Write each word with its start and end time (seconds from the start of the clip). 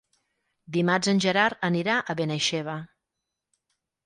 Dimarts 0.77 1.11
en 1.13 1.21
Gerard 1.25 1.67
anirà 1.69 1.99
a 2.01 2.17
Benaixeve. 2.23 2.79